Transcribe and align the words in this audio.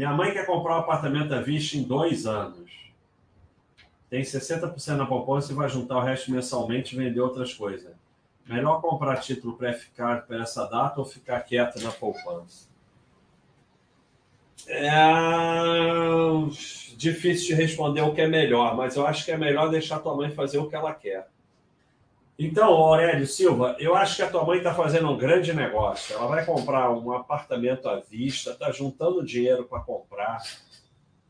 Minha 0.00 0.14
mãe 0.14 0.32
quer 0.32 0.46
comprar 0.46 0.76
um 0.76 0.80
apartamento 0.80 1.34
à 1.34 1.42
vista 1.42 1.76
em 1.76 1.82
dois 1.82 2.26
anos. 2.26 2.70
Tem 4.08 4.22
60% 4.22 4.96
na 4.96 5.04
poupança 5.04 5.52
e 5.52 5.54
vai 5.54 5.68
juntar 5.68 5.98
o 5.98 6.00
resto 6.00 6.30
mensalmente 6.30 6.94
e 6.94 6.98
vender 6.98 7.20
outras 7.20 7.52
coisas. 7.52 7.94
Melhor 8.46 8.80
comprar 8.80 9.20
título 9.20 9.58
pré-ficar 9.58 10.26
para 10.26 10.40
essa 10.40 10.64
data 10.64 11.00
ou 11.00 11.04
ficar 11.04 11.40
quieto 11.40 11.82
na 11.82 11.92
poupança? 11.92 12.66
É 14.66 14.90
difícil 16.96 17.48
de 17.48 17.62
responder 17.62 18.00
o 18.00 18.14
que 18.14 18.22
é 18.22 18.26
melhor, 18.26 18.74
mas 18.74 18.96
eu 18.96 19.06
acho 19.06 19.22
que 19.22 19.32
é 19.32 19.36
melhor 19.36 19.68
deixar 19.68 19.98
tua 19.98 20.16
mãe 20.16 20.30
fazer 20.30 20.56
o 20.56 20.66
que 20.66 20.76
ela 20.76 20.94
quer. 20.94 21.29
Então, 22.42 22.72
Aurélio 22.72 23.26
Silva, 23.26 23.76
eu 23.78 23.94
acho 23.94 24.16
que 24.16 24.22
a 24.22 24.30
tua 24.30 24.42
mãe 24.46 24.56
está 24.56 24.74
fazendo 24.74 25.10
um 25.10 25.18
grande 25.18 25.52
negócio. 25.52 26.16
Ela 26.16 26.26
vai 26.26 26.42
comprar 26.42 26.90
um 26.90 27.12
apartamento 27.12 27.86
à 27.86 28.00
vista, 28.00 28.52
está 28.52 28.72
juntando 28.72 29.22
dinheiro 29.22 29.66
para 29.66 29.80
comprar. 29.80 30.42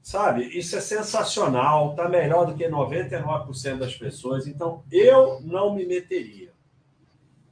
Sabe? 0.00 0.44
Isso 0.56 0.76
é 0.76 0.80
sensacional, 0.80 1.90
está 1.90 2.08
melhor 2.08 2.46
do 2.46 2.54
que 2.54 2.64
99% 2.64 3.78
das 3.78 3.96
pessoas. 3.96 4.46
Então, 4.46 4.84
eu 4.88 5.40
não 5.40 5.74
me 5.74 5.84
meteria. 5.84 6.52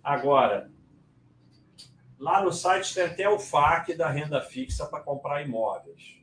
Agora, 0.05 0.70
lá 2.17 2.41
no 2.41 2.53
site 2.53 2.95
tem 2.95 3.06
até 3.06 3.29
o 3.29 3.41
FAQ 3.41 3.97
da 3.97 4.09
renda 4.09 4.41
fixa 4.41 4.87
para 4.87 5.01
comprar 5.01 5.43
imóveis. 5.43 6.15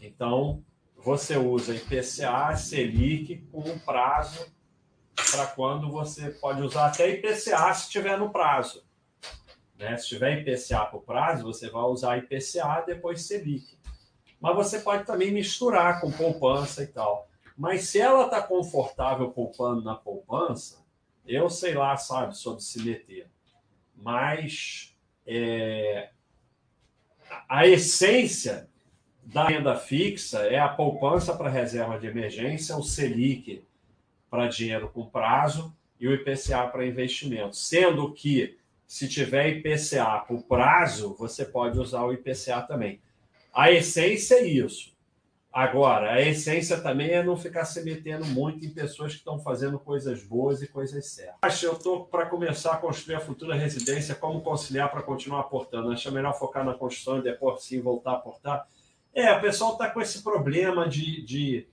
Então, 0.00 0.62
você 0.96 1.36
usa 1.36 1.74
IPCA, 1.74 2.54
Selic 2.54 3.44
com 3.50 3.58
um 3.58 3.76
prazo 3.76 4.54
para 5.30 5.46
quando 5.48 5.90
você 5.90 6.30
pode 6.30 6.62
usar 6.62 6.86
até 6.86 7.08
IPCA 7.10 7.72
se 7.74 7.84
estiver 7.84 8.18
no 8.18 8.30
prazo. 8.30 8.84
Né? 9.78 9.96
Se 9.96 10.08
tiver 10.08 10.40
IPCA 10.40 10.86
para 10.86 10.96
o 10.96 11.02
prazo, 11.02 11.44
você 11.44 11.70
vai 11.70 11.82
usar 11.84 12.18
IPCA 12.18 12.84
depois 12.86 13.26
Selic. 13.26 13.78
Mas 14.40 14.56
você 14.56 14.80
pode 14.80 15.04
também 15.04 15.32
misturar 15.32 16.00
com 16.00 16.10
poupança 16.10 16.82
e 16.82 16.86
tal. 16.86 17.28
Mas 17.56 17.88
se 17.88 18.00
ela 18.00 18.24
está 18.24 18.42
confortável 18.42 19.30
poupando 19.30 19.82
na 19.82 19.94
poupança, 19.94 20.84
eu 21.26 21.48
sei 21.48 21.74
lá, 21.74 21.96
sabe, 21.96 22.36
sobre 22.36 22.62
se 22.62 22.82
meter. 22.82 23.30
Mas 23.96 24.94
é, 25.26 26.10
a 27.48 27.66
essência 27.66 28.68
da 29.22 29.44
renda 29.44 29.76
fixa 29.76 30.40
é 30.40 30.58
a 30.58 30.68
poupança 30.68 31.34
para 31.34 31.48
reserva 31.48 31.98
de 31.98 32.06
emergência, 32.06 32.76
o 32.76 32.82
Selic 32.82 33.64
para 34.34 34.48
dinheiro 34.48 34.90
com 34.92 35.06
prazo 35.06 35.72
e 36.00 36.08
o 36.08 36.12
IPCA 36.12 36.66
para 36.66 36.84
investimento. 36.84 37.54
Sendo 37.54 38.12
que, 38.12 38.58
se 38.84 39.08
tiver 39.08 39.48
IPCA 39.58 40.24
por 40.26 40.42
prazo, 40.42 41.14
você 41.16 41.44
pode 41.44 41.78
usar 41.78 42.02
o 42.02 42.12
IPCA 42.12 42.60
também. 42.62 43.00
A 43.54 43.70
essência 43.70 44.34
é 44.34 44.44
isso. 44.44 44.92
Agora, 45.52 46.14
a 46.14 46.20
essência 46.20 46.80
também 46.80 47.10
é 47.10 47.22
não 47.22 47.36
ficar 47.36 47.64
se 47.64 47.80
metendo 47.84 48.26
muito 48.26 48.66
em 48.66 48.70
pessoas 48.70 49.12
que 49.12 49.18
estão 49.18 49.38
fazendo 49.38 49.78
coisas 49.78 50.24
boas 50.24 50.60
e 50.60 50.66
coisas 50.66 51.06
certas. 51.06 51.62
Eu 51.62 51.74
estou 51.74 52.04
para 52.04 52.26
começar 52.26 52.72
a 52.72 52.76
construir 52.76 53.14
a 53.14 53.20
futura 53.20 53.54
residência, 53.54 54.16
como 54.16 54.40
conciliar 54.40 54.90
para 54.90 55.00
continuar 55.00 55.42
aportando? 55.42 55.92
Acho 55.92 56.10
melhor 56.10 56.36
focar 56.36 56.64
na 56.64 56.74
construção 56.74 57.20
e 57.20 57.22
depois 57.22 57.62
sim 57.62 57.80
voltar 57.80 58.10
a 58.10 58.14
aportar? 58.14 58.66
É, 59.14 59.32
o 59.32 59.40
pessoal 59.40 59.74
está 59.74 59.88
com 59.88 60.00
esse 60.00 60.24
problema 60.24 60.88
de, 60.88 61.24
de... 61.24 61.68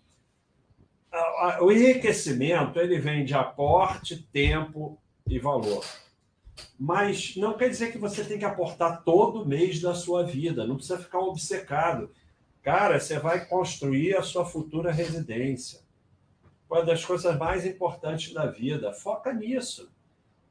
O 1.59 1.71
enriquecimento 1.71 2.79
ele 2.79 2.99
vem 2.99 3.25
de 3.25 3.33
aporte, 3.33 4.23
tempo 4.31 4.97
e 5.27 5.39
valor. 5.39 5.85
Mas 6.79 7.35
não 7.35 7.57
quer 7.57 7.69
dizer 7.69 7.91
que 7.91 7.97
você 7.97 8.23
tem 8.23 8.39
que 8.39 8.45
aportar 8.45 9.03
todo 9.03 9.45
mês 9.45 9.81
da 9.81 9.93
sua 9.93 10.23
vida, 10.23 10.65
não 10.65 10.75
precisa 10.75 10.99
ficar 10.99 11.19
obcecado. 11.19 12.11
Cara, 12.63 12.99
você 12.99 13.19
vai 13.19 13.45
construir 13.45 14.15
a 14.15 14.21
sua 14.21 14.45
futura 14.45 14.91
residência. 14.91 15.81
Uma 16.69 16.85
das 16.85 17.03
coisas 17.03 17.37
mais 17.37 17.65
importantes 17.65 18.33
da 18.33 18.45
vida. 18.45 18.93
Foca 18.93 19.33
nisso. 19.33 19.91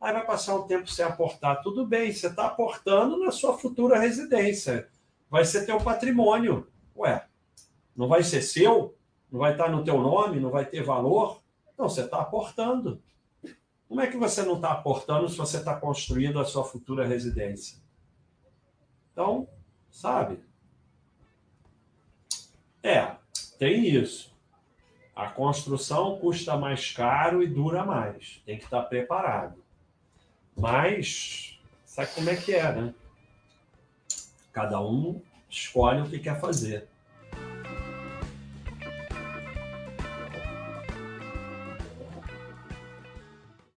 Aí 0.01 0.13
vai 0.13 0.27
passar 0.27 0.57
um 0.57 0.67
tempo 0.67 0.91
sem 0.91 1.05
aportar. 1.05 1.63
Tudo 1.63 1.87
bem, 1.87 2.13
você 2.13 2.27
está 2.27 2.47
aportando 2.47 3.19
na 3.19 3.31
sua 3.31 3.57
futura 3.57 3.99
residência. 3.99 4.89
Vai 5.31 5.45
ser 5.45 5.65
teu 5.65 5.81
patrimônio. 5.81 6.67
Ué, 6.97 7.25
não 7.97 8.09
vai 8.09 8.23
ser 8.23 8.43
seu? 8.43 8.95
Não 9.31 9.39
vai 9.39 9.53
estar 9.53 9.69
no 9.71 9.85
teu 9.85 10.01
nome? 10.01 10.41
Não 10.41 10.51
vai 10.51 10.65
ter 10.65 10.83
valor? 10.83 11.41
Não, 11.79 11.89
você 11.89 12.03
está 12.03 12.21
aportando. 12.21 13.03
Como 13.89 14.01
é 14.01 14.07
que 14.07 14.17
você 14.17 14.43
não 14.43 14.57
está 14.57 14.73
aportando 14.73 15.29
se 15.29 15.37
você 15.37 15.57
está 15.57 15.75
construindo 15.75 16.39
a 16.39 16.45
sua 16.45 16.65
futura 16.65 17.07
residência? 17.07 17.79
Então, 19.13 19.49
sabe? 19.91 20.39
É, 22.83 23.17
tem 23.59 23.87
isso. 23.87 24.35
A 25.15 25.29
construção 25.29 26.19
custa 26.19 26.57
mais 26.57 26.93
caro 26.93 27.43
e 27.43 27.47
dura 27.47 27.85
mais. 27.85 28.41
Tem 28.47 28.57
que 28.57 28.65
estar 28.65 28.83
preparado. 28.83 29.63
Mas, 30.57 31.61
sabe 31.85 32.11
como 32.15 32.31
é 32.31 32.37
que 32.37 32.55
é, 32.55 32.73
né? 32.73 32.95
Cada 34.53 34.81
um 34.81 35.21
escolhe 35.49 36.03
o 36.03 36.09
que 36.09 36.19
quer 36.19 36.41
fazer. 36.41 36.89